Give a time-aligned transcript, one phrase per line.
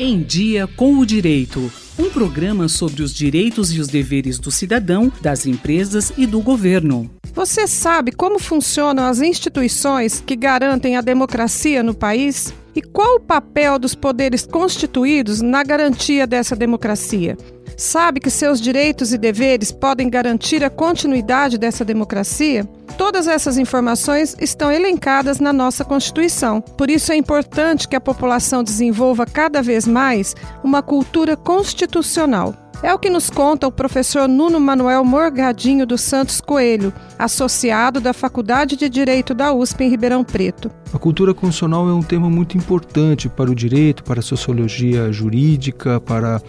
[0.00, 1.72] Em Dia com o Direito.
[1.98, 7.10] Um programa sobre os direitos e os deveres do cidadão, das empresas e do governo.
[7.34, 12.54] Você sabe como funcionam as instituições que garantem a democracia no país?
[12.78, 17.36] E qual o papel dos poderes constituídos na garantia dessa democracia?
[17.76, 22.64] Sabe que seus direitos e deveres podem garantir a continuidade dessa democracia?
[22.96, 26.60] Todas essas informações estão elencadas na nossa Constituição.
[26.60, 32.54] Por isso é importante que a população desenvolva cada vez mais uma cultura constitucional.
[32.80, 38.12] É o que nos conta o professor Nuno Manuel Morgadinho dos Santos Coelho, associado da
[38.12, 40.70] Faculdade de Direito da USP em Ribeirão Preto.
[40.92, 46.00] A cultura constitucional é um tema muito importante para o direito, para a sociologia jurídica,
[46.00, 46.40] para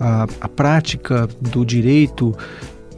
[0.00, 2.34] a, a prática do direito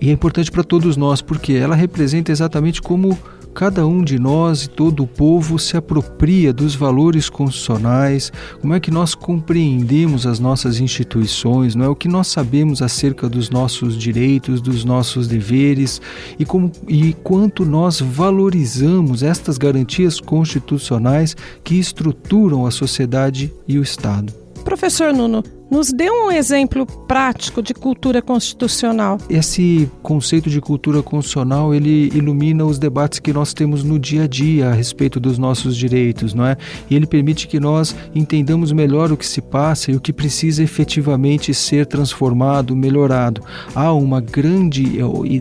[0.00, 3.18] e é importante para todos nós porque ela representa exatamente como
[3.56, 8.79] cada um de nós e todo o povo se apropria dos valores constitucionais, como é
[8.79, 13.96] que nós compreendemos as nossas instituições, não é o que nós sabemos acerca dos nossos
[13.96, 16.02] direitos, dos nossos deveres
[16.38, 23.82] e como e quanto nós valorizamos estas garantias constitucionais que estruturam a sociedade e o
[23.82, 24.35] Estado.
[24.65, 29.18] Professor Nuno, nos dê um exemplo prático de cultura constitucional.
[29.28, 34.26] Esse conceito de cultura constitucional, ele ilumina os debates que nós temos no dia a
[34.26, 36.56] dia a respeito dos nossos direitos, não é?
[36.88, 40.62] E ele permite que nós entendamos melhor o que se passa e o que precisa
[40.62, 43.42] efetivamente ser transformado, melhorado.
[43.74, 44.96] Há uma grande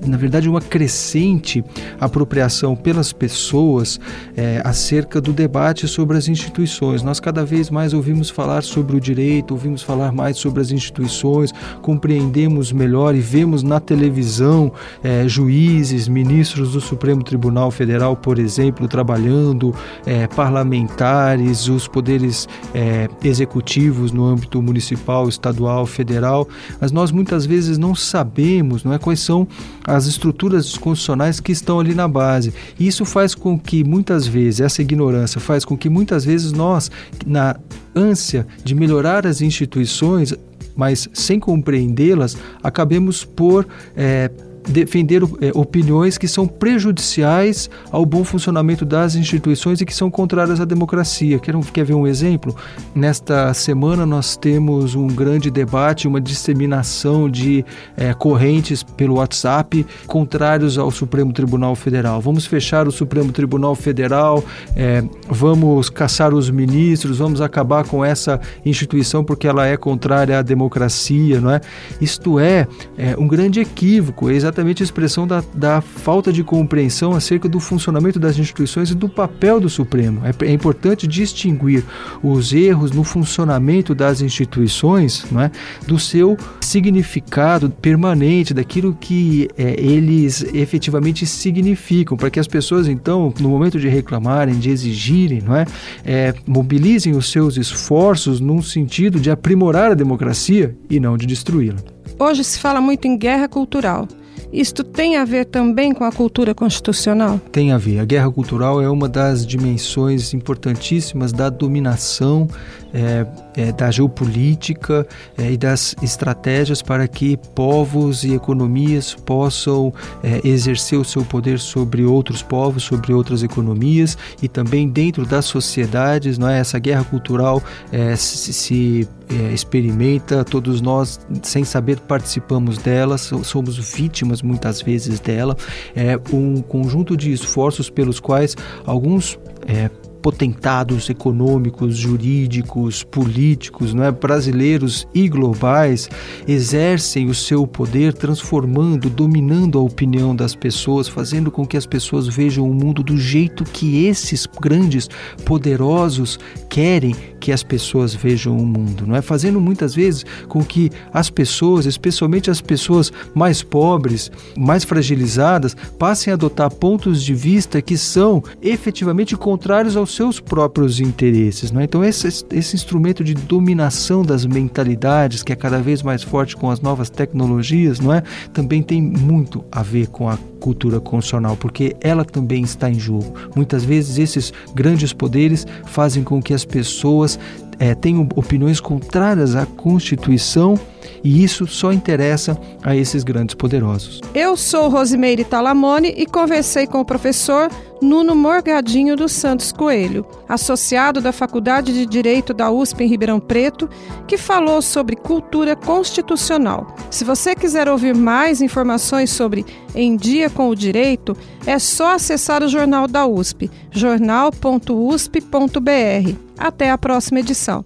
[0.08, 1.64] na verdade, uma crescente
[2.00, 4.00] apropriação pelas pessoas
[4.36, 7.04] é, acerca do debate sobre as instituições.
[7.04, 11.54] Nós cada vez mais ouvimos falar sobre o direito, ouvimos falar mais sobre as instituições,
[11.82, 14.72] compreendemos melhor e vemos na televisão
[15.04, 23.08] é, juízes, ministros do Supremo Tribunal Federal, por exemplo, trabalhando, é, parlamentares, os poderes é,
[23.24, 26.48] executivos no âmbito municipal, estadual, federal,
[26.80, 29.48] mas nós muitas vezes não sabemos não é, quais são
[29.84, 32.54] as estruturas constitucionais que estão ali na base.
[32.80, 36.90] Isso faz com que muitas vezes, essa ignorância faz com que muitas vezes nós,
[37.26, 37.56] na
[37.96, 40.34] ânsia de melhorar as instituições,
[40.76, 44.30] mas sem compreendê-las, acabemos por é,
[44.68, 50.60] defender é, opiniões que são prejudiciais ao bom funcionamento das instituições e que são contrárias
[50.60, 51.40] à democracia.
[51.40, 52.56] Quer, quer ver um exemplo?
[52.94, 57.64] Nesta semana nós temos um grande debate, uma disseminação de
[57.96, 62.20] é, correntes pelo WhatsApp contrários ao Supremo Tribunal Federal.
[62.20, 64.44] Vamos fechar o Supremo Tribunal Federal,
[64.76, 70.42] é, vamos caçar os ministros, vamos acabar com essa instituição porque ela é contrária à
[70.42, 71.62] democracia, não é?
[72.02, 77.14] Isto é, é um grande equívoco, exatamente exatamente a expressão da, da falta de compreensão
[77.14, 80.22] acerca do funcionamento das instituições e do papel do Supremo.
[80.26, 81.84] É, é importante distinguir
[82.24, 85.52] os erros no funcionamento das instituições não é,
[85.86, 93.34] do seu significado permanente, daquilo que é, eles efetivamente significam, para que as pessoas, então,
[93.40, 95.66] no momento de reclamarem, de exigirem, não é,
[96.06, 101.78] é mobilizem os seus esforços num sentido de aprimorar a democracia e não de destruí-la.
[102.18, 104.08] Hoje se fala muito em guerra cultural.
[104.56, 107.42] Isto tem a ver também com a cultura constitucional?
[107.52, 108.00] Tem a ver.
[108.00, 112.48] A guerra cultural é uma das dimensões importantíssimas da dominação
[112.94, 113.26] é,
[113.58, 115.06] é, da geopolítica
[115.38, 121.60] é, e das estratégias para que povos e economias possam é, exercer o seu poder
[121.60, 126.38] sobre outros povos, sobre outras economias e também dentro das sociedades.
[126.38, 126.60] Não é?
[126.60, 127.62] Essa guerra cultural
[127.92, 135.20] é, se, se é, experimenta, todos nós, sem saber, participamos dela, somos vítimas muitas vezes
[135.20, 135.56] dela.
[135.96, 138.56] É um conjunto de esforços pelos quais
[138.86, 139.90] alguns é,
[140.26, 146.10] potentados econômicos, jurídicos, políticos, não é, brasileiros e globais
[146.48, 152.28] exercem o seu poder transformando, dominando a opinião das pessoas, fazendo com que as pessoas
[152.28, 155.08] vejam o mundo do jeito que esses grandes
[155.46, 156.40] poderosos
[156.72, 159.22] querem que as pessoas vejam o mundo, não é?
[159.22, 166.32] Fazendo muitas vezes com que as pessoas, especialmente as pessoas mais pobres, mais fragilizadas, passem
[166.32, 171.72] a adotar pontos de vista que são efetivamente contrários aos seus próprios interesses.
[171.72, 171.84] Não é?
[171.84, 176.70] Então, esse, esse instrumento de dominação das mentalidades, que é cada vez mais forte com
[176.70, 178.24] as novas tecnologias, não é?
[178.54, 183.34] também tem muito a ver com a cultura constitucional, porque ela também está em jogo.
[183.56, 187.38] Muitas vezes, esses grandes poderes fazem com que as pessoas
[187.78, 190.80] é, tenham opiniões contrárias à Constituição
[191.24, 194.22] E isso só interessa a esses grandes poderosos.
[194.34, 197.70] Eu sou Rosimeire Talamone e conversei com o professor
[198.02, 203.90] Nuno Morgadinho dos Santos Coelho, associado da Faculdade de Direito da USP em Ribeirão Preto,
[204.28, 206.96] que falou sobre cultura constitucional.
[207.10, 211.36] Se você quiser ouvir mais informações sobre Em Dia com o Direito,
[211.66, 216.36] é só acessar o jornal da USP, jornal.usp.br.
[216.58, 217.84] Até a próxima edição.